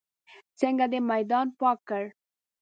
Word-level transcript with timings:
څنګه 0.59 0.85
دې 0.91 0.99
میدان 1.11 1.47
پاک 1.59 1.79
کړ. 1.89 2.03